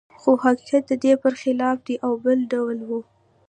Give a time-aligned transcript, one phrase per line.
[0.21, 2.89] خو حقیقت د دې پرخلاف دی او بل ډول و